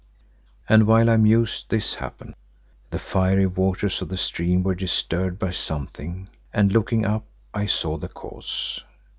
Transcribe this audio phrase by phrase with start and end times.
[0.67, 2.33] And while I mused this happened.
[2.89, 7.97] The fiery waters of the stream were disturbed by something and looking up I saw
[7.99, 8.83] the cause.